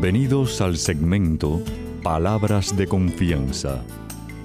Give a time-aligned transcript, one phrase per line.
[0.00, 1.60] Bienvenidos al segmento
[2.04, 3.84] Palabras de Confianza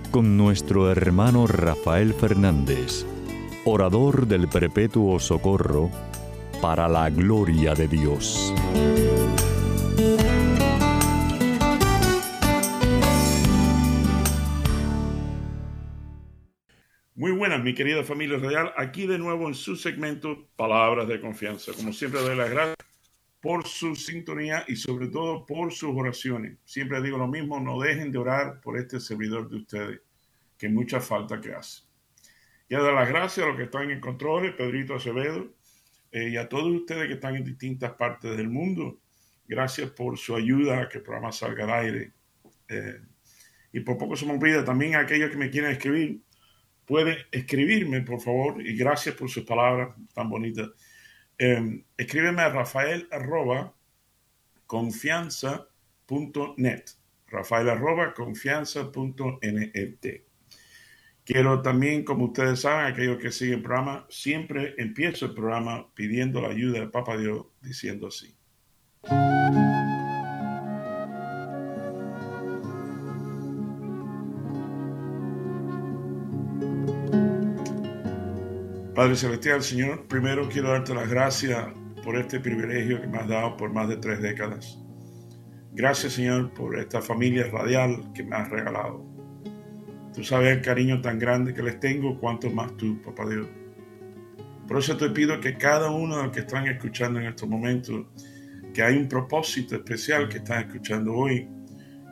[0.10, 3.06] con nuestro hermano Rafael Fernández,
[3.64, 5.92] orador del Perpetuo Socorro,
[6.60, 8.52] para la gloria de Dios.
[17.14, 18.74] Muy buenas, mi querida familia real.
[18.76, 21.74] Aquí de nuevo en su segmento Palabras de Confianza.
[21.78, 22.93] Como siempre, doy las gracias
[23.44, 26.58] por su sintonía y sobre todo por sus oraciones.
[26.64, 30.00] Siempre digo lo mismo, no dejen de orar por este servidor de ustedes,
[30.58, 31.82] que mucha falta que hace.
[32.70, 35.54] Ya doy las gracias a los que están en control, Pedrito Acevedo,
[36.14, 39.02] eh, y a todos ustedes que están en distintas partes del mundo.
[39.46, 42.14] Gracias por su ayuda a que el programa salga al aire.
[42.70, 43.02] Eh,
[43.74, 46.22] y por poco se me olvida también a aquellos que me quieren escribir
[46.86, 50.70] pueden escribirme, por favor, y gracias por sus palabras tan bonitas.
[51.46, 53.74] Eh, escríbeme a rafael arroba
[54.66, 56.86] confianza.net.
[57.28, 60.22] Rafael arroba confianza.net.
[61.26, 66.42] Quiero también, como ustedes saben, aquellos que siguen el programa, siempre empiezo el programa pidiendo
[66.42, 68.34] la ayuda de Papa Dios, diciendo así.
[79.04, 81.62] Padre Celestial, Señor, primero quiero darte las gracias
[82.06, 84.80] por este privilegio que me has dado por más de tres décadas.
[85.74, 89.06] Gracias, Señor, por esta familia radial que me has regalado.
[90.16, 93.46] Tú sabes el cariño tan grande que les tengo, cuanto más tú, Papá Dios.
[94.70, 98.06] Por eso te pido que cada uno de los que están escuchando en estos momentos,
[98.74, 101.50] que hay un propósito especial que están escuchando hoy,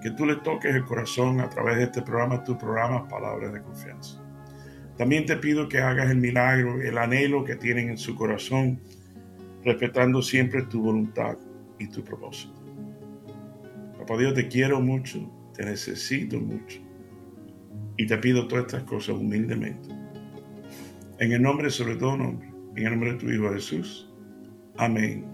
[0.04, 3.62] que tú le toques el corazón a través de este programa, tu programa Palabras de
[3.62, 4.22] Confianza.
[5.02, 8.80] También te pido que hagas el milagro, el anhelo que tienen en su corazón,
[9.66, 11.40] respetando siempre tu voluntad
[11.80, 12.54] y tu propósito.
[13.98, 16.80] Papá Dios, te quiero mucho, te necesito mucho.
[17.98, 19.90] Y te pido todas estas cosas humildemente.
[21.18, 24.08] En el nombre, sobre todo nombre, en el nombre de tu Hijo Jesús.
[24.78, 25.26] Amén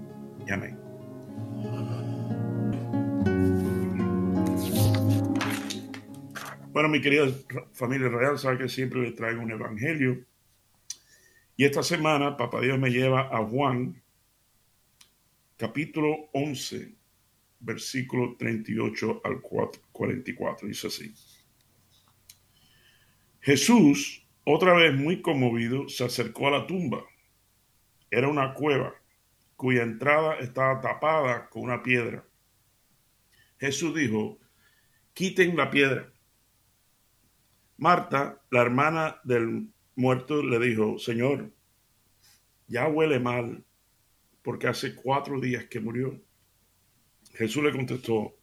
[0.47, 0.76] y amén.
[6.77, 7.25] Bueno, mi querida
[7.73, 10.23] familia real, sabe que siempre les traigo un evangelio.
[11.55, 13.99] Y esta semana, Papá Dios me lleva a Juan,
[15.57, 16.93] capítulo 11,
[17.61, 20.67] versículo 38 al 44.
[20.67, 21.15] Dice así.
[23.39, 27.03] Jesús, otra vez muy conmovido, se acercó a la tumba.
[28.11, 28.93] Era una cueva
[29.55, 32.23] cuya entrada estaba tapada con una piedra.
[33.59, 34.37] Jesús dijo,
[35.15, 36.13] quiten la piedra.
[37.77, 41.51] Marta, la hermana del muerto, le dijo, Señor,
[42.67, 43.63] ya huele mal
[44.41, 46.19] porque hace cuatro días que murió.
[47.33, 48.35] Jesús le contestó,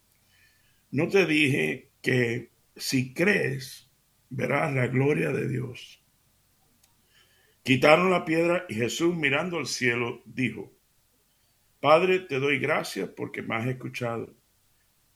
[0.90, 3.90] no te dije que si crees,
[4.30, 6.02] verás la gloria de Dios.
[7.62, 10.72] Quitaron la piedra y Jesús mirando al cielo dijo,
[11.80, 14.34] Padre, te doy gracias porque me has escuchado.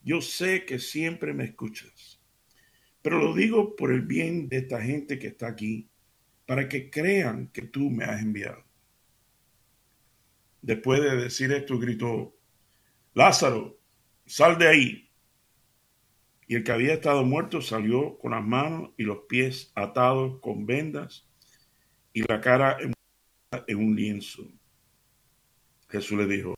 [0.02, 2.17] Yo sé que siempre me escuchas.
[3.02, 5.88] Pero lo digo por el bien de esta gente que está aquí,
[6.46, 8.64] para que crean que tú me has enviado.
[10.62, 12.36] Después de decir esto, gritó,
[13.14, 13.78] Lázaro,
[14.26, 15.10] sal de ahí.
[16.46, 20.66] Y el que había estado muerto salió con las manos y los pies atados con
[20.66, 21.28] vendas
[22.12, 22.78] y la cara
[23.66, 24.46] en un lienzo.
[25.88, 26.54] Jesús le dijo,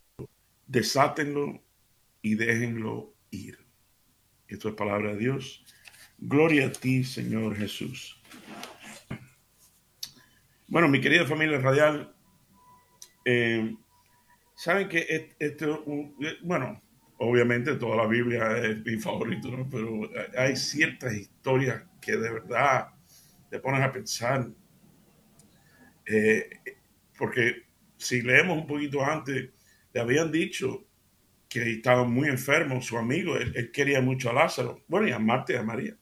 [0.67, 1.62] desátenlo
[2.22, 3.59] y déjenlo ir.
[4.49, 5.65] Esto es palabra de Dios.
[6.22, 8.20] Gloria a ti, Señor Jesús.
[10.69, 12.14] Bueno, mi querida familia radial,
[13.25, 13.75] eh,
[14.54, 15.82] saben que esto,
[16.42, 16.78] bueno,
[17.16, 19.66] obviamente toda la Biblia es mi favorito, ¿no?
[19.70, 22.88] pero hay ciertas historias que de verdad
[23.50, 24.47] te ponen a pensar.
[26.04, 26.50] Eh,
[27.16, 27.62] porque
[27.97, 29.48] si leemos un poquito antes,
[29.95, 30.84] le habían dicho
[31.48, 35.18] que estaba muy enfermo su amigo, él, él, quería mucho a Lázaro, bueno, y a
[35.18, 35.97] Marta y a María.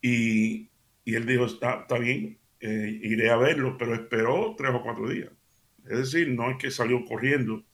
[0.00, 0.70] Y,
[1.04, 5.30] él dijo, está, bien, eh, iré a verlo, pero esperó tres o cuatro días.
[5.84, 7.64] Es decir, no es que salió corriendo,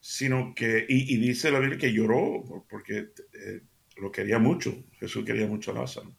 [0.00, 3.60] sino que, y, dice la Biblia que lloró porque eh,
[3.96, 6.14] lo quería mucho, Jesús quería mucho a Lázaro.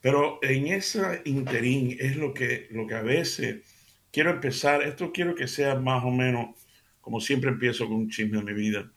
[0.00, 3.62] Pero en esa interín es lo que, lo que a veces
[4.10, 6.56] quiero empezar, esto quiero que sea más o menos,
[7.02, 8.90] como siempre empiezo con un chisme de mi vida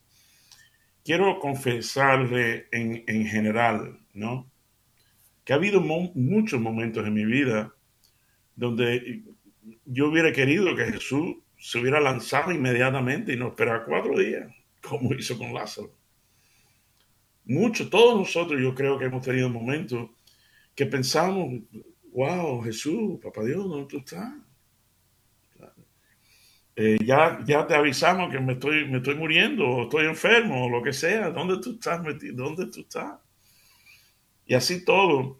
[1.03, 4.49] quiero confesarle en, en general, ¿no?
[5.43, 7.73] Que ha habido muchos momentos en mi vida
[8.55, 9.23] donde
[9.85, 14.51] yo hubiera querido que Jesús se hubiera lanzado inmediatamente y no esperar cuatro días,
[14.81, 15.95] como hizo con Lázaro.
[17.45, 20.09] Muchos, todos nosotros yo creo que hemos tenido momentos
[20.75, 21.61] que pensamos,
[22.13, 24.33] wow, Jesús, papá Dios, ¿dónde tú estás?
[26.75, 30.69] Eh, ya, ya te avisamos que me estoy, me estoy muriendo, o estoy enfermo, o
[30.69, 31.29] lo que sea.
[31.29, 32.43] ¿Dónde tú estás metido?
[32.45, 33.19] ¿Dónde tú estás?
[34.45, 35.39] Y así todo,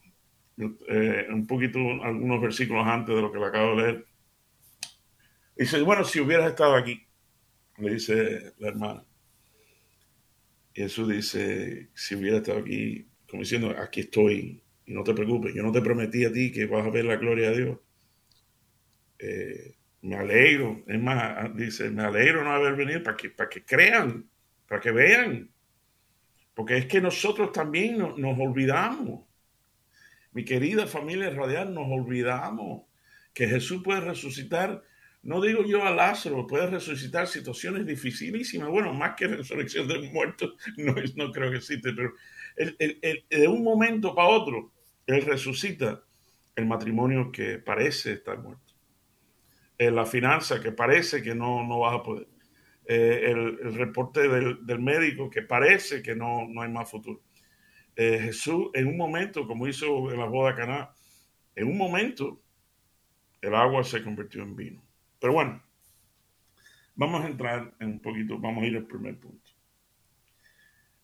[0.57, 4.06] eh, un poquito, algunos versículos antes de lo que le acabo de leer.
[5.56, 7.06] Dice, bueno, si hubieras estado aquí,
[7.77, 9.03] le dice la hermana.
[10.74, 15.63] Jesús dice, si hubiera estado aquí, como diciendo, aquí estoy, y no te preocupes, yo
[15.63, 17.80] no te prometí a ti que vas a ver la gloria de Dios.
[19.19, 23.63] Eh, me alegro, es más, dice, me alegro no haber venido para que, para que
[23.63, 24.29] crean,
[24.67, 25.50] para que vean.
[26.53, 29.25] Porque es que nosotros también nos, nos olvidamos.
[30.33, 32.83] Mi querida familia radial, nos olvidamos
[33.33, 34.83] que Jesús puede resucitar
[35.23, 38.67] no digo yo a Lázaro, puede resucitar situaciones dificilísimas.
[38.67, 42.11] Bueno, más que resurrección de muertos, no, no creo que existe, pero
[42.57, 44.73] de un momento para otro,
[45.07, 46.03] Él resucita
[46.57, 48.72] el matrimonio que parece estar muerto
[49.77, 52.27] la finanza que parece que no, no vas a poder,
[52.85, 57.21] eh, el, reporte del, del, médico que parece que no, no hay más futuro.
[57.95, 60.93] Eh, Jesús, en un momento, como hizo en la boda Caná,
[61.55, 62.41] en un momento
[63.41, 64.83] el agua se convirtió en vino.
[65.19, 65.63] Pero bueno,
[66.95, 69.51] vamos a entrar en un poquito, vamos a ir al primer punto.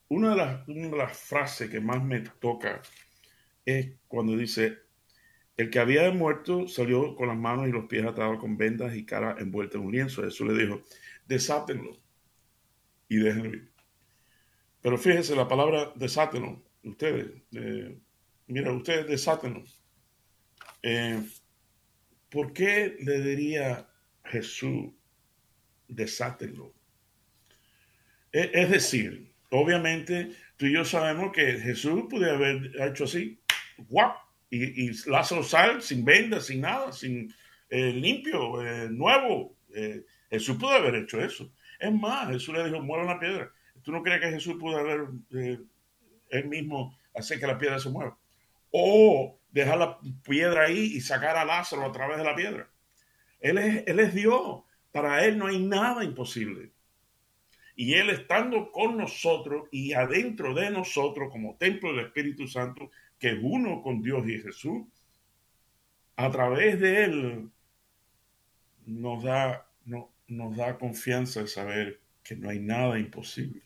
[0.09, 2.81] Una de, las, una de las frases que más me toca
[3.63, 4.79] es cuando dice,
[5.59, 9.05] el que había muerto salió con las manos y los pies atados con vendas y
[9.05, 10.23] cara envuelta en un lienzo.
[10.23, 10.81] Jesús le dijo,
[11.27, 11.99] desátenlo
[13.09, 13.69] y déjenlo ir.
[14.81, 17.99] Pero fíjense, la palabra desátenlo, ustedes, eh,
[18.47, 19.65] mira, ustedes desátenlo.
[20.81, 21.21] Eh,
[22.29, 23.85] ¿Por qué le diría
[24.23, 24.93] Jesús,
[25.89, 26.73] desátenlo?
[28.31, 33.41] Es, es decir, obviamente tú y yo sabemos que Jesús puede haber hecho así,
[33.75, 37.33] guap, y, y Lázaro sal sin vendas, sin nada, sin
[37.69, 39.55] eh, limpio, eh, nuevo.
[39.73, 41.51] Eh, Jesús pudo haber hecho eso.
[41.79, 43.51] Es más, Jesús le dijo, mueva una piedra.
[43.83, 45.07] ¿Tú no crees que Jesús pudo haber
[46.29, 48.17] él mismo hacer que la piedra se mueva?
[48.71, 52.69] O dejar la piedra ahí y sacar a Lázaro a través de la piedra.
[53.39, 54.63] Él es, él es Dios.
[54.91, 56.71] Para Él no hay nada imposible.
[57.79, 63.29] Y Él estando con nosotros y adentro de nosotros como templo del Espíritu Santo, que
[63.29, 64.85] es uno con Dios y Jesús,
[66.17, 67.49] a través de Él
[68.85, 73.61] nos da, no, nos da confianza de saber que no hay nada imposible.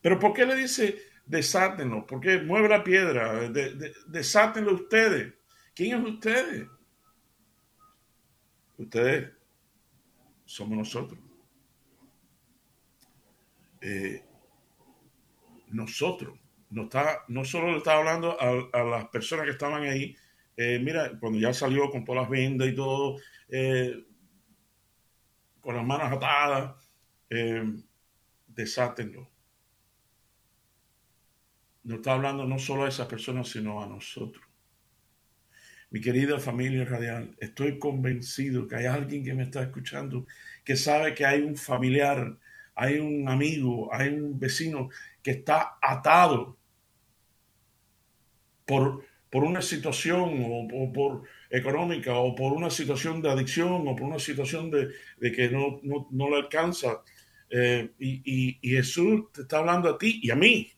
[0.00, 2.06] Pero ¿por qué le dice desátenlo?
[2.06, 3.50] ¿Por qué mueve la piedra?
[3.50, 5.34] De, desátenlo ustedes.
[5.74, 6.68] ¿Quién es ustedes?
[8.78, 9.32] Ustedes
[10.44, 11.18] somos nosotros.
[13.80, 14.24] Eh,
[15.68, 16.38] nosotros
[16.70, 20.16] no, está, no solo le estaba hablando a, las personas que estaban ahí,
[20.56, 23.18] eh, mira, cuando ya salió con todas las vendas y todo,
[23.48, 24.04] eh,
[25.60, 26.74] con las manos atadas,
[28.48, 29.28] desátenlo.
[31.84, 34.44] No está hablando no solo a esas personas, sino a nosotros.
[35.90, 40.24] Mi querida familia radial, estoy convencido que hay alguien que me está escuchando
[40.64, 42.38] que sabe que hay un familiar,
[42.80, 44.88] hay un amigo, hay un vecino
[45.22, 46.56] que está atado
[48.64, 54.06] por, por una situación o, por económica o por una situación de adicción o por
[54.06, 57.02] una situación de, de que no, no, no, le alcanza.
[57.50, 60.72] Eh, y, y, Jesús te está hablando a ti y a mí.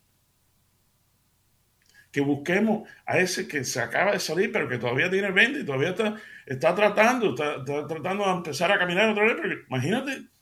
[2.10, 5.64] Que busquemos a ese que se acaba de salir, pero que todavía tiene 20 y
[5.64, 6.16] todavía está,
[6.46, 9.36] está tratando, está, tratando de empezar a caminar otra vez.
[9.40, 10.32] Pero imagínate,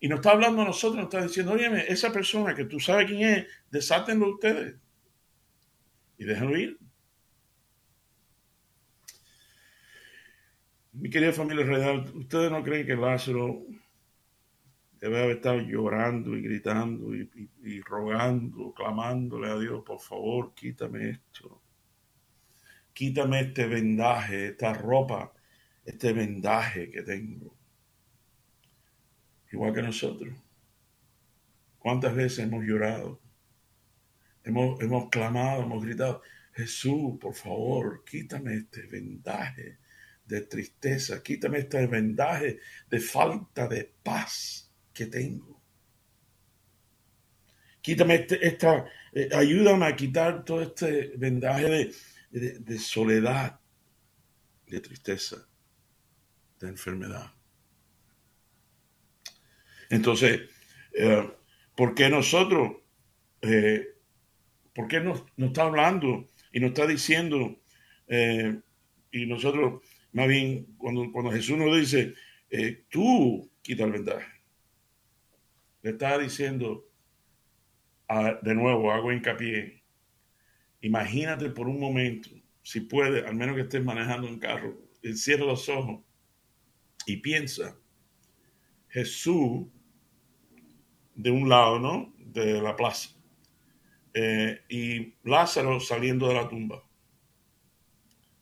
[0.00, 3.06] y nos está hablando a nosotros, nos está diciendo, oye, esa persona que tú sabes
[3.06, 4.76] quién es, desátenlo ustedes
[6.18, 6.78] y déjenlo ir.
[10.92, 13.66] Mi querida familia real, ¿ustedes no creen que Lázaro
[15.00, 21.60] debe haber estado llorando y gritando y, rogando, clamándole a Dios, por favor, quítame esto?
[22.92, 25.32] Quítame este vendaje, esta ropa,
[25.84, 27.56] este vendaje que tengo.
[29.54, 30.34] Igual que nosotros.
[31.78, 33.20] ¿Cuántas veces hemos llorado?
[34.42, 39.78] Hemos, clamado, hemos gritado, Jesús, por favor, quítame este vendaje
[40.24, 42.58] de tristeza, quítame este vendaje
[42.90, 45.62] de falta de paz que tengo.
[47.80, 51.92] Quítame este, esta, eh, ayúdame a quitar todo este vendaje
[52.32, 53.60] de soledad,
[54.66, 55.46] de tristeza,
[56.58, 57.30] de enfermedad.
[59.94, 60.40] Entonces,
[60.92, 61.30] eh,
[61.76, 62.78] ¿por qué nosotros,
[63.42, 63.94] eh,
[64.74, 67.60] por qué nos, está hablando y nos está diciendo,
[68.08, 68.58] eh,
[69.12, 72.14] y nosotros, más bien, cuando, cuando Jesús nos dice,
[72.88, 74.26] tú quita el vendaje,
[75.82, 76.90] le está diciendo,
[78.42, 79.84] de nuevo, hago hincapié,
[80.80, 82.30] imagínate por un momento,
[82.62, 84.76] si puede, al menos que estés manejando un carro,
[85.14, 86.00] cierra los ojos
[87.06, 87.76] y piensa,
[88.88, 89.66] Jesús
[91.14, 92.14] de un lado, ¿no?
[92.18, 93.10] De la plaza.
[94.12, 96.84] Eh, y Lázaro saliendo de la tumba.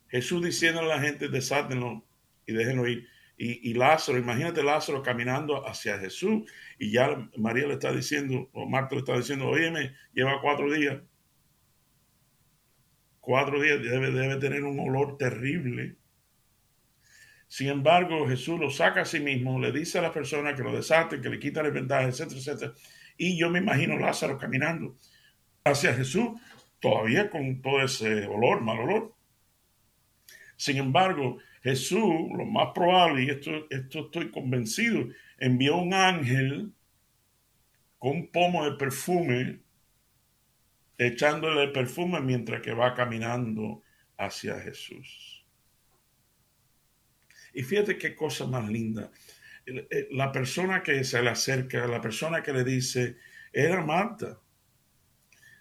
[0.07, 2.05] Jesús diciendo a la gente, desátenlo
[2.45, 3.07] y déjenlo ir.
[3.35, 6.49] Y, Lázaro, imagínate Lázaro caminando hacia Jesús
[6.79, 11.01] y ya María le está diciendo, o Marta le está diciendo, óyeme, lleva cuatro días.
[13.19, 15.97] Cuatro días debe, debe tener un olor terrible.
[17.53, 20.75] Sin embargo, Jesús lo saca a sí mismo, le dice a la persona que lo
[20.75, 22.73] desaten, que le quita el vendaje, etcétera, etcétera.
[23.15, 24.97] Y yo me imagino Lázaro caminando
[25.63, 26.29] hacia Jesús,
[26.79, 29.15] todavía con todo ese olor, mal olor.
[30.57, 32.01] Sin embargo, Jesús,
[32.35, 36.73] lo más probable, y esto, esto estoy convencido, envió un ángel
[37.99, 39.59] con un pomo de perfume,
[40.97, 43.83] echándole el perfume mientras que va caminando
[44.17, 45.32] hacia Jesús.
[47.53, 49.11] Y fíjate qué cosa más linda.
[50.11, 53.17] La persona que se le acerca, la persona que le dice,
[53.53, 54.39] era Marta.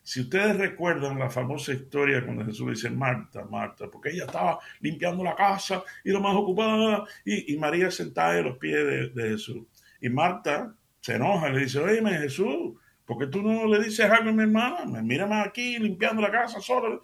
[0.05, 5.23] Si ustedes recuerdan la famosa historia cuando Jesús dice Marta, Marta, porque ella estaba limpiando
[5.23, 9.65] la casa y lo más ocupada, y, María sentada a los pies de, Jesús.
[10.01, 14.11] Y Marta se enoja y le dice, oye, Jesús, ¿por qué tú no le dices
[14.11, 15.03] algo a mi hermana?
[15.03, 16.99] Mírame aquí limpiando la casa sola.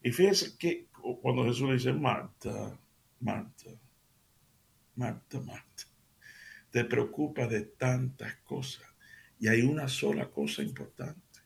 [0.00, 2.78] Y fíjense que cuando Jesús le dice, Marta,
[3.20, 3.70] Marta,
[4.96, 5.84] Marta, Marta,
[6.70, 8.86] te preocupas de tantas cosas
[9.38, 11.40] y hay una sola cosa importante.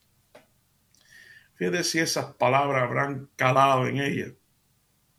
[1.54, 4.32] Fíjate si esas palabras habrán calado en ella,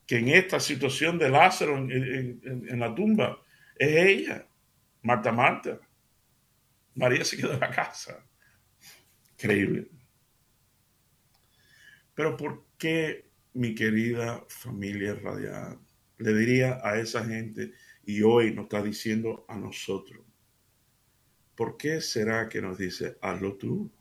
[0.07, 3.41] que en esta situación de Lázaro en, la tumba
[3.77, 4.47] es ella,
[5.03, 5.79] Marta, Marta.
[6.95, 8.25] María se quedó en la casa.
[9.33, 9.87] Increíble.
[12.13, 15.79] Pero ¿por qué mi querida familia radial,
[16.17, 17.73] le diría a esa gente,
[18.05, 20.25] y hoy nos está diciendo a nosotros,
[21.55, 23.91] ¿por qué será que nos dice, hazlo tú?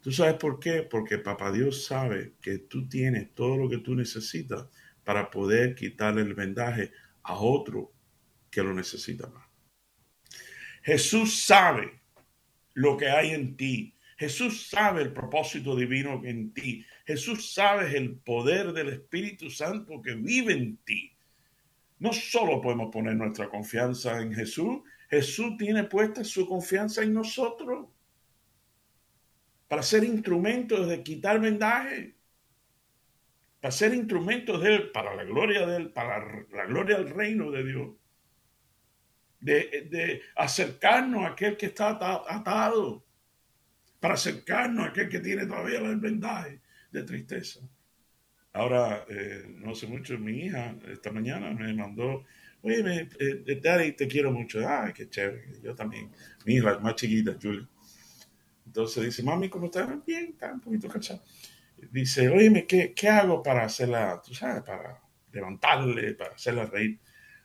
[0.00, 0.82] ¿Tú sabes por qué?
[0.82, 4.66] Porque Papá Dios sabe que tú tienes todo lo que tú necesitas
[5.04, 7.92] para poder quitarle el vendaje a otro
[8.50, 9.46] que lo necesita más.
[10.82, 12.00] Jesús sabe
[12.74, 13.94] lo que hay en ti.
[14.20, 16.84] Jesús sabe el propósito divino en ti.
[17.06, 21.16] Jesús sabe el poder del Espíritu Santo que vive en ti.
[22.00, 27.88] No solo podemos poner nuestra confianza en Jesús, Jesús tiene puesta su confianza en nosotros
[29.66, 32.14] para ser instrumentos de quitar vendaje,
[33.58, 37.50] para ser instrumentos de Él, para la gloria de Él, para la gloria del reino
[37.50, 37.88] de Dios,
[39.40, 41.88] de, de acercarnos a aquel que está
[42.28, 43.06] atado
[44.00, 47.60] para acercarnos a aquel que tiene todavía el vendaje de tristeza.
[48.52, 52.24] Ahora, eh, no sé mucho, mi hija esta mañana me mandó,
[52.62, 54.66] oye, me, eh, Daddy, te quiero mucho.
[54.68, 56.10] Ay, qué chévere, yo también.
[56.44, 57.68] Mi hija más chiquita, Julia.
[58.66, 59.88] Entonces dice, mami, ¿cómo estás?
[60.06, 61.22] Bien, está un poquito cansado.
[61.90, 65.00] Dice, oye, ¿qué, ¿qué hago para hacerla, tú sabes, para
[65.32, 67.00] levantarle, para hacerla reír?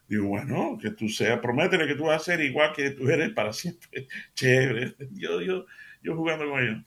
[0.08, 3.32] Digo, bueno, que tú seas, prométele que tú vas a ser igual que tú eres
[3.32, 4.08] para siempre.
[4.36, 4.96] Chévere.
[5.12, 5.66] Yo, yo,
[6.06, 6.86] yo jugando con ella.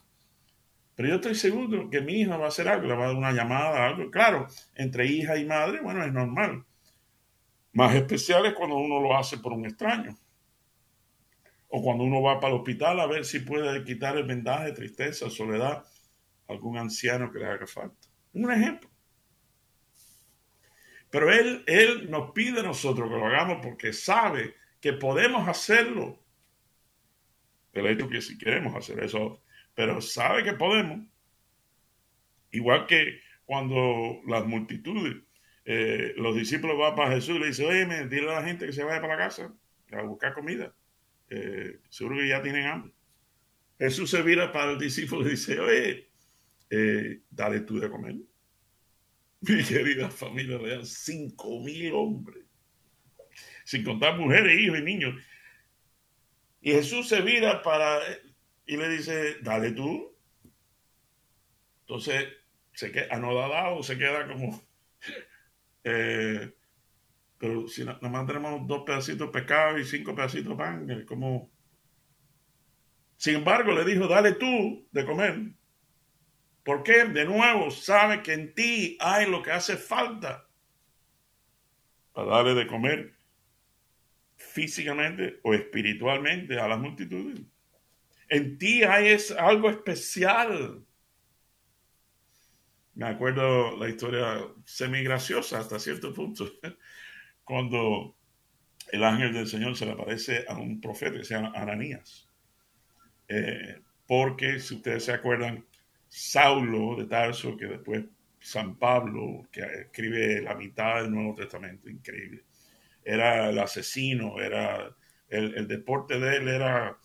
[0.94, 3.16] Pero yo estoy seguro que mi hija va a hacer algo, le va a dar
[3.16, 4.10] una llamada, algo.
[4.10, 6.64] Claro, entre hija y madre, bueno, es normal.
[7.72, 10.16] Más especial es cuando uno lo hace por un extraño.
[11.68, 15.30] O cuando uno va para el hospital a ver si puede quitar el vendaje, tristeza,
[15.30, 15.84] soledad,
[16.48, 18.08] algún anciano que le haga falta.
[18.32, 18.90] Un ejemplo.
[21.10, 26.18] Pero él, él nos pide a nosotros que lo hagamos porque sabe que podemos hacerlo
[27.72, 29.42] el hecho que si queremos hacer eso,
[29.74, 31.06] pero sabe que podemos.
[32.50, 35.16] Igual que cuando las multitudes,
[35.64, 38.72] eh, los discípulos van para Jesús y le dicen, oye, dile a la gente que
[38.72, 39.54] se vaya para la casa
[39.92, 40.74] a buscar comida.
[41.90, 42.92] Seguro que ya tienen hambre.
[43.78, 46.08] Jesús se vira para el discípulo y dice, oye,
[46.70, 48.16] eh, dale tú de comer.
[49.40, 52.44] Mi querida familia real, cinco mil hombres,
[53.64, 55.14] sin contar mujeres, hijos y niños.
[56.60, 58.00] Y Jesús se vira para
[58.66, 60.14] y le dice, dale tú.
[61.80, 62.28] Entonces,
[62.72, 64.62] se queda anodadado, se queda como,
[65.84, 66.52] eh,
[67.38, 71.50] Pero si nada más tenemos dos pedacitos de pescado y cinco pedacitos de pan, como...
[73.16, 75.52] Sin embargo, le dijo, dale tú de comer.
[76.62, 80.46] Porque de nuevo sabe que en ti hay lo que hace falta
[82.12, 83.17] para darle de comer
[84.58, 87.40] físicamente o espiritualmente a las multitudes.
[88.28, 90.84] En ti hay es algo especial.
[92.94, 96.50] Me acuerdo la historia semi graciosa hasta cierto punto,
[97.44, 98.16] cuando
[98.90, 102.28] el ángel del Señor se le aparece a un profeta que se llama Ananías.
[103.28, 105.64] Eh, porque si ustedes se acuerdan,
[106.08, 108.06] Saulo de Tarso, que después
[108.40, 112.47] San Pablo, que escribe la mitad del Nuevo Testamento, increíble,
[113.08, 114.94] era el asesino, era
[115.28, 116.98] el, deporte de él era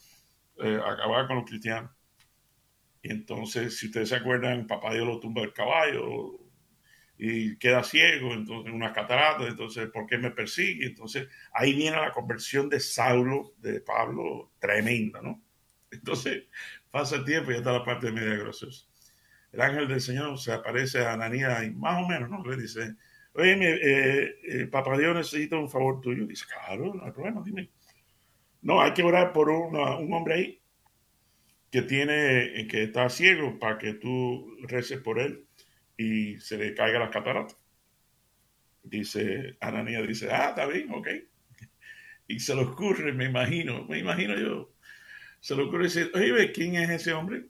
[0.57, 1.91] eh, acabar con los cristianos.
[3.01, 6.39] Y entonces, si ustedes se acuerdan, papá Dios lo tumba el caballo
[7.17, 10.87] y queda ciego, entonces unas cataratas, entonces, ¿por qué me persigue?
[10.87, 15.41] Entonces, ahí viene la conversión de Saulo, de Pablo, tremenda, ¿no?
[15.89, 16.43] Entonces,
[16.91, 18.87] pasa el tiempo y ya está la parte de graciosa.
[19.53, 22.43] El ángel del Señor se aparece a Ananías y más o menos, ¿no?
[22.43, 22.95] Le dice,
[23.33, 26.25] oye, eh, eh, papá Dios necesita un favor tuyo.
[26.25, 27.69] Dice, claro, no hay problema, dime.
[28.61, 30.63] No, hay que orar por un hombre ahí
[31.73, 35.47] que tiene, eh, que está ciego para que tú reces por él
[35.97, 37.57] y se le caiga las cataratas.
[38.83, 41.07] Dice, Ananías dice, ah, está bien, ok.
[42.27, 44.71] Y se le ocurre, me imagino, me imagino yo,
[45.39, 47.47] se le ocurre decir, oye, ¿quién es ese hombre?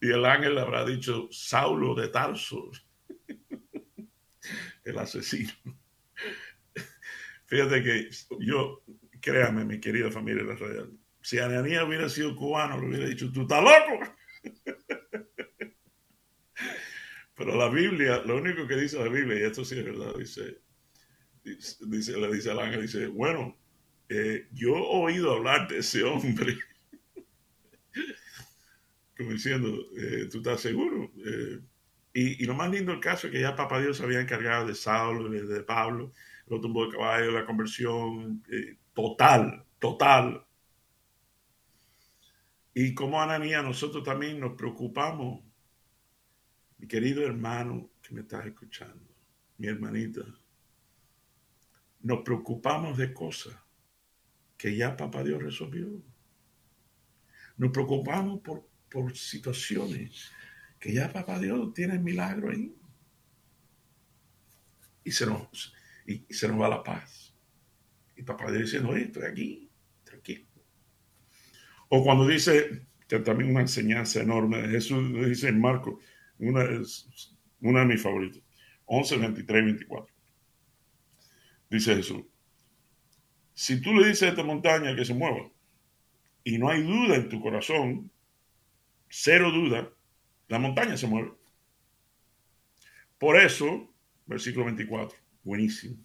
[0.00, 2.70] Y el ángel le habrá dicho, Saulo de Tarso,
[4.84, 5.52] el asesino.
[7.46, 8.08] Fíjate que
[8.40, 8.82] yo,
[9.20, 13.42] créame, mi querida familia de Israel, si Ananías hubiera sido cubano, le hubiera dicho, tú
[13.42, 14.16] estás loco.
[17.34, 20.60] Pero la Biblia, lo único que dice la Biblia, y esto sí es verdad, dice,
[21.44, 23.58] dice, le dice al ángel, dice, bueno,
[24.08, 26.58] eh, yo he oído hablar de ese hombre.
[29.16, 31.10] Como diciendo, eh, ¿tú estás seguro?
[31.24, 31.60] Eh,
[32.14, 34.74] y, lo más lindo del caso es que ya Papá Dios se había encargado de
[34.74, 36.12] Saulo, de, de Pablo,
[36.46, 38.42] lo tumbó de caballo, la conversión
[38.92, 40.46] total, total.
[42.74, 45.42] Y como Ananía, nosotros también nos preocupamos,
[46.78, 49.08] mi querido hermano que me estás escuchando,
[49.56, 50.22] mi hermanita,
[52.00, 53.54] nos preocupamos de cosas
[54.58, 55.88] que ya Papá Dios resolvió.
[57.56, 60.30] Nos preocupamos por, por situaciones
[60.82, 62.74] que ya Papá Dios tiene el milagro ahí.
[65.04, 65.72] Y se nos,
[66.04, 67.32] y, se nos va la paz.
[68.16, 69.70] Y Papá Dios diciendo, oye, estoy aquí,
[70.02, 70.44] tranquilo.
[71.88, 76.00] O cuando dice, que también una enseñanza enorme, Jesús dice en Marco,
[76.38, 76.64] una,
[77.60, 78.42] una de mis favoritas,
[78.86, 80.14] 11, 23, 24.
[81.70, 82.24] Dice Jesús,
[83.54, 85.48] si tú le dices a esta montaña que se mueva
[86.42, 88.10] y no hay duda en tu corazón,
[89.08, 89.88] cero duda,
[90.52, 91.32] la montaña se mueve.
[93.16, 93.90] Por eso,
[94.26, 95.96] versículo 24, buenísimo.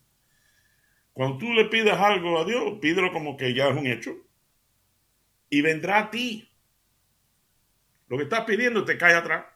[1.11, 4.15] Cuando tú le pides algo a Dios, pídelo como que ya es un hecho
[5.49, 6.49] y vendrá a ti.
[8.07, 9.47] Lo que estás pidiendo te cae atrás.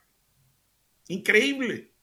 [1.08, 1.94] Increíble.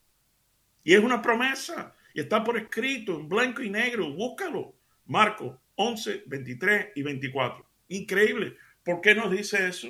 [0.82, 1.94] Y es una promesa.
[2.12, 4.12] Y está por escrito en blanco y negro.
[4.12, 4.74] Búscalo.
[5.06, 7.64] Marco 11, 23 y 24.
[7.86, 8.56] Increíble.
[8.82, 9.88] ¿Por qué nos dice eso?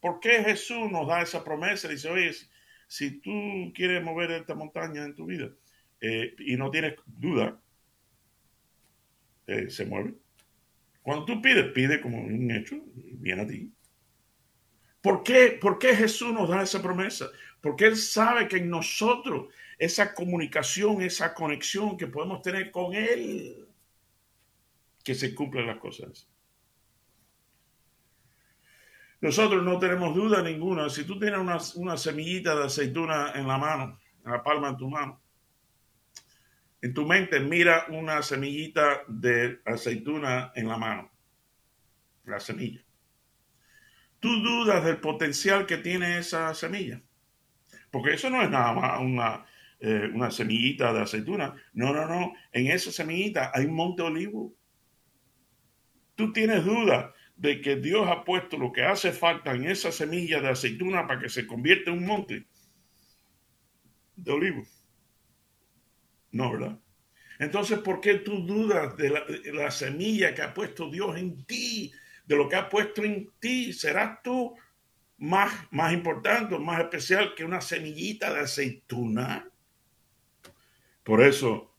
[0.00, 1.88] ¿Por qué Jesús nos da esa promesa?
[1.88, 2.32] Dice, oye,
[2.86, 5.50] si tú quieres mover esta montaña en tu vida
[6.00, 7.60] eh, y no tienes duda,
[9.46, 10.14] eh, se mueve.
[11.02, 13.72] Cuando tú pides, pide como un hecho, viene a ti.
[15.00, 15.58] ¿Por qué?
[15.60, 17.30] ¿Por qué Jesús nos da esa promesa?
[17.60, 23.66] Porque Él sabe que en nosotros esa comunicación, esa conexión que podemos tener con Él,
[25.02, 26.28] que se cumplen las cosas.
[29.20, 30.88] Nosotros no tenemos duda ninguna.
[30.88, 34.88] Si tú tienes una, semillita de aceituna en la mano, en la palma de tu
[34.88, 35.20] mano,
[36.80, 41.10] en tu mente mira una semillita de aceituna en la mano,
[42.24, 42.80] la semilla.
[44.20, 47.02] Tú dudas del potencial que tiene esa semilla,
[47.90, 49.46] porque eso no es nada más una,
[49.80, 51.54] eh, semillita de aceituna.
[51.72, 52.34] No, no, no.
[52.52, 54.54] En esa semillita hay un monte olivo.
[56.14, 60.40] Tú tienes duda de que Dios ha puesto lo que hace falta en esa semilla
[60.40, 62.46] de aceituna para que se convierta en un monte
[64.16, 64.64] de olivo.
[66.32, 66.78] No, ¿verdad?
[67.38, 71.92] Entonces, ¿por qué tú dudas de la, semilla que ha puesto Dios en ti?
[72.26, 73.72] De lo que ha puesto en ti.
[73.72, 74.56] ¿Serás tú
[75.18, 79.48] más, más importante, más especial que una semillita de aceituna?
[81.04, 81.72] Por eso,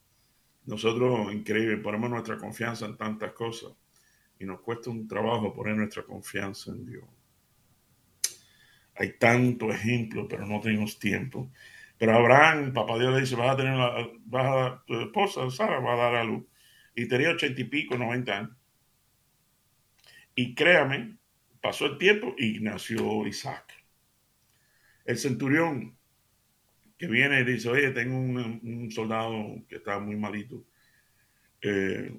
[0.64, 3.72] nosotros, increíble, ponemos nuestra confianza en tantas cosas
[4.40, 7.04] y nos cuesta un trabajo poner nuestra confianza en Dios.
[8.96, 11.52] Hay tanto ejemplo, pero no tenemos tiempo.
[11.98, 15.78] Pero Abraham, papá Dios le dice, vas a tener la, vas a, tu esposa, Sara,
[15.80, 16.44] va a dar a luz.
[16.94, 18.56] Y tenía ochenta y pico, noventa años.
[20.34, 21.18] Y créame,
[21.60, 23.74] pasó el tiempo y nació Isaac.
[25.04, 25.98] El centurión
[26.96, 30.64] que viene y dice, oye, tengo un, soldado que está muy malito.
[31.60, 32.18] Eh,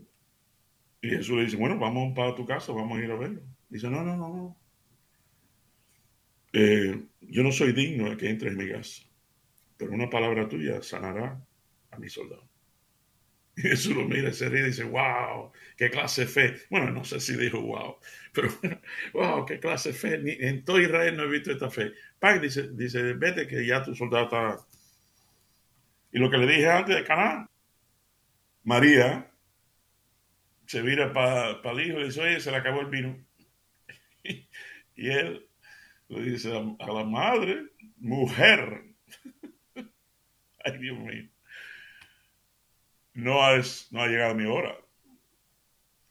[1.02, 3.42] y Jesús le dice, bueno, vamos para tu casa, vamos a ir a verlo.
[3.70, 4.58] Dice, no, no, no, no.
[6.54, 9.04] Eh, yo no soy digno de que entres en mi casa,
[9.78, 11.42] pero una palabra tuya sanará
[11.90, 12.48] a mi soldado.
[13.56, 16.56] Y Jesús lo mira, se ríe y dice, wow, qué clase de fe.
[16.70, 17.98] Bueno, no sé si dijo wow,
[18.32, 18.50] pero
[19.14, 20.48] wow, qué clase de fe.
[20.48, 21.94] en todo Israel no he visto esta fe.
[22.20, 24.58] Pan dice, dice, vete que ya tu soldado está.
[26.12, 27.50] Y lo que le dije antes de Canaán,
[28.64, 29.31] María
[30.72, 33.18] se vira para el hijo y dice, oye, se le acabó el vino.
[34.96, 35.46] y él
[36.08, 37.66] le dice a, la madre,
[37.98, 38.86] mujer.
[40.64, 41.28] Ay, Dios mío.
[43.16, 44.78] No, es, no ha llegado mi hora.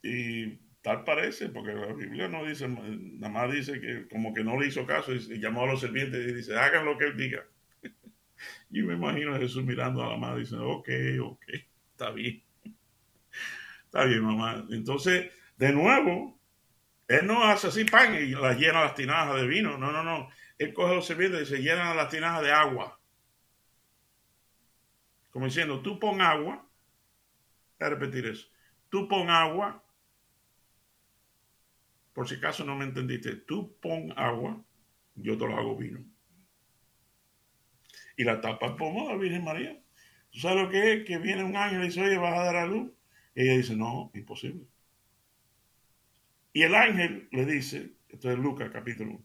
[0.03, 4.61] Y tal parece, porque la Biblia no dice, nada más dice que como que no
[4.61, 7.47] le hizo caso y, llamó a los sirvientes y dice, hagan lo que él diga.
[8.71, 10.89] y me imagino a Jesús mirando a la madre diciendo, ok,
[11.23, 11.45] ok,
[11.93, 12.50] está bien.
[13.91, 14.65] Está bien, mamá.
[14.71, 16.41] Entonces, de nuevo,
[17.09, 19.77] él no hace así pan y la llena las tinajas de vino.
[19.79, 20.29] No, no, no.
[20.59, 23.01] Él coge los sirvientes y se llena las tinajas de agua.
[25.31, 26.65] Como diciendo, tú pon agua.
[27.81, 28.47] Voy a repetir eso.
[28.89, 29.83] Tú pon agua.
[32.13, 33.35] Por si acaso no me entendiste.
[33.39, 34.63] Tú pon agua.
[35.17, 35.99] Yo te lo hago vino.
[38.17, 39.83] Y la tapa el pomo de la Virgen María.
[40.31, 41.05] ¿Tú sabes lo que es?
[41.05, 42.93] Que viene un ángel y dice, oye, vas a dar a luz.
[43.35, 44.67] Ella dice, no, imposible.
[46.53, 49.25] Y el ángel le dice, esto es Lucas capítulo 1,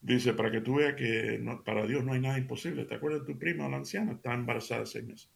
[0.00, 2.84] dice, para que tú veas que para Dios no hay nada imposible.
[2.84, 4.12] ¿Te acuerdas de tu prima, la anciana?
[4.12, 5.30] Está embarazada seis meses.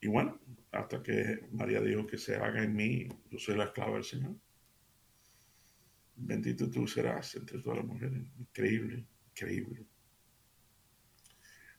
[0.00, 0.38] Y bueno,
[0.72, 4.36] hasta que María dijo que se haga en mí, yo soy la esclava del Señor.
[6.16, 8.22] Bendito tú serás entre todas las mujeres.
[8.38, 9.84] Increíble, increíble.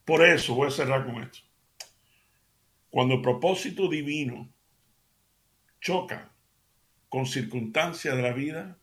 [0.04, 1.47] Por eso voy a cerrar con esto.
[2.90, 4.52] Cuando el propósito divino
[5.80, 6.32] choca
[7.08, 8.78] con circunstancias de la vida,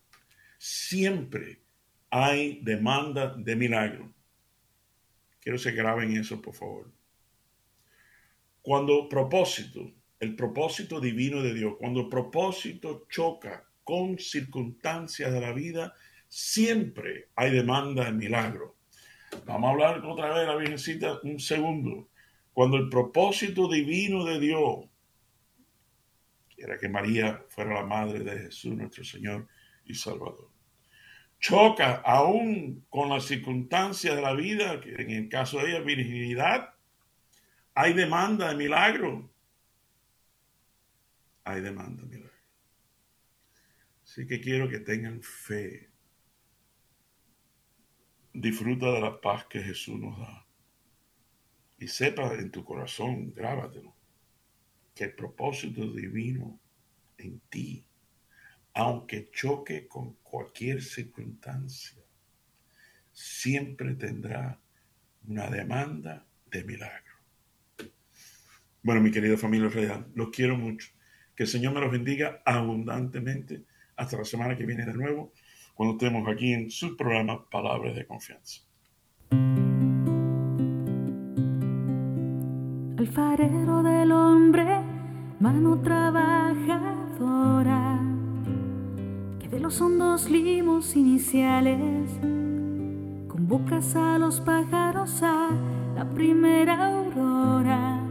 [0.57, 1.61] siempre
[2.09, 4.13] hay demanda de milagro.
[5.39, 6.91] Quiero que se graben eso, por favor.
[8.61, 15.93] Cuando propósito, el propósito divino de Dios, cuando propósito choca con circunstancias de la vida,
[16.27, 18.75] siempre hay demanda de milagro.
[19.45, 22.09] Vamos a hablar otra vez la Virgencita un segundo.
[22.55, 24.85] Cuando el propósito divino de Dios
[26.55, 29.49] era que María fuera la madre de Jesús, nuestro Señor
[29.83, 30.49] y Salvador.
[31.37, 36.73] Choca aún con las circunstancias de la vida, que en el caso de ella, virginidad,
[37.73, 39.29] hay demanda de milagro.
[41.43, 42.39] Hay demanda de milagro.
[44.05, 45.89] Así que quiero que tengan fe.
[48.31, 50.44] Disfruta de la paz que Jesús nos da.
[51.77, 53.93] Y sepa en tu corazón, grábatelo
[54.93, 56.57] que el propósito divino
[57.17, 57.85] en ti,
[58.73, 62.01] aunque choque con cualquier circunstancia,
[63.11, 64.59] siempre tendrá
[65.27, 67.13] una demanda de milagro.
[68.81, 70.89] Bueno, mi querida familia real, los quiero mucho.
[71.35, 73.63] Que el Señor me los bendiga abundantemente.
[73.97, 75.33] Hasta la semana que viene de nuevo,
[75.73, 78.61] cuando estemos aquí en su programa Palabras de Confianza.
[83.17, 84.81] Alfarero del hombre
[85.39, 88.01] mano trabajadora,
[89.39, 92.11] que de los hondos limos iniciales
[93.29, 95.47] convocas a los pájaros a
[95.95, 98.01] la primera aurora,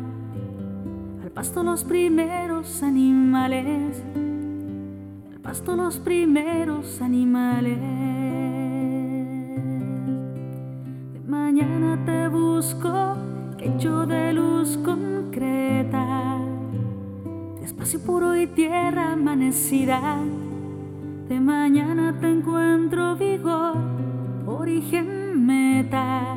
[1.23, 4.03] al pasto los primeros animales,
[5.35, 7.94] al pasto los primeros animales.
[19.55, 23.77] De mañana te encuentro vigor,
[24.47, 26.37] origen meta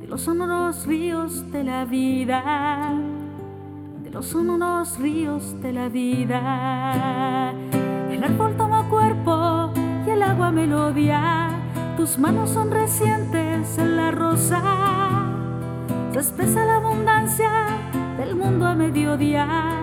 [0.00, 2.94] de los sonoros ríos de la vida,
[4.04, 7.52] de los sonoros ríos de la vida.
[8.08, 9.72] El árbol toma cuerpo
[10.06, 11.50] y el agua melodía,
[11.96, 14.62] tus manos son recientes en la rosa.
[16.12, 17.50] Se espesa la abundancia
[18.18, 19.77] del mundo a mediodía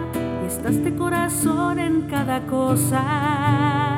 [0.63, 3.97] este corazón en cada cosa.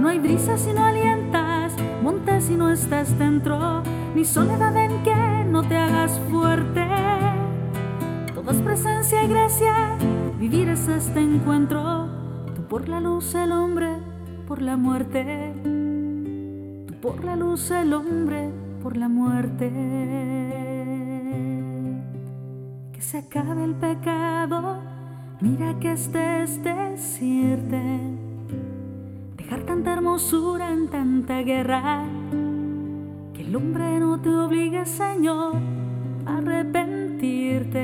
[0.00, 3.82] No hay brisa si no alientas, montes si no estás dentro,
[4.14, 6.86] ni soledad en que no te hagas fuerte.
[8.34, 9.96] Todo es presencia y gracia,
[10.38, 12.08] vivir es este encuentro.
[12.54, 13.96] Tú por la luz, el hombre,
[14.46, 15.54] por la muerte.
[16.86, 18.50] Tú por la luz, el hombre,
[18.82, 19.70] por la muerte.
[22.92, 24.95] Que se acabe el pecado,
[25.40, 27.82] mira que estés decirte.
[29.36, 32.04] Dejar tanta hermosura en tanta guerra.
[33.34, 35.54] Que el hombre no te obligue, Señor,
[36.26, 37.78] a arrepentirte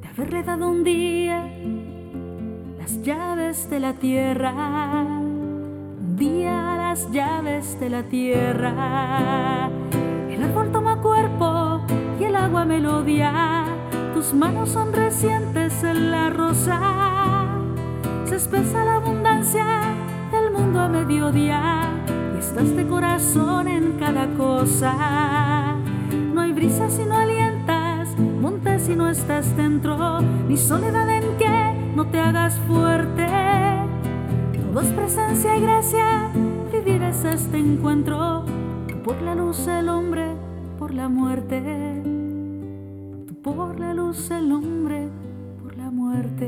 [0.00, 1.48] de haberle dado un día
[2.78, 4.52] las llaves de la tierra.
[4.52, 9.70] Un día las llaves de la tierra.
[10.28, 11.80] El árbol toma cuerpo
[12.20, 13.71] y el agua melodía.
[14.22, 16.78] Tus manos son recientes en la rosa.
[18.24, 19.64] Se espesa la abundancia
[20.30, 21.90] del mundo a mediodía.
[22.32, 25.74] Y estás de corazón en cada cosa.
[26.32, 31.92] No hay brisa si no alientas, montes si no estás dentro, ni soledad en que
[31.96, 33.26] no te hagas fuerte.
[34.54, 36.30] Todo es presencia y gracia,
[36.70, 38.44] vivir es este encuentro.
[39.02, 40.36] Por la luz el hombre,
[40.78, 41.91] por la muerte.
[44.12, 45.08] El hombre,
[45.62, 46.46] por la muerte.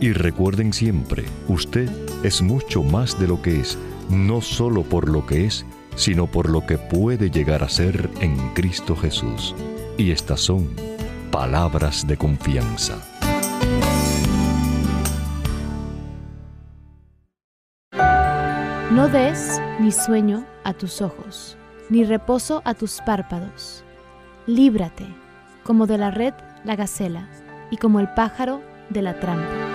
[0.00, 1.90] Y recuerden siempre, usted
[2.22, 3.76] es mucho más de lo que es,
[4.08, 5.66] no solo por lo que es,
[5.96, 9.52] sino por lo que puede llegar a ser en Cristo Jesús.
[9.98, 10.68] Y estas son
[11.30, 12.98] palabras de confianza.
[18.92, 21.56] No des ni sueño a tus ojos,
[21.88, 23.84] ni reposo a tus párpados.
[24.46, 25.06] Líbrate,
[25.64, 27.28] como de la red la gacela,
[27.70, 29.65] y como el pájaro de la trampa.